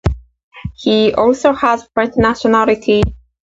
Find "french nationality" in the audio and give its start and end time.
1.93-3.03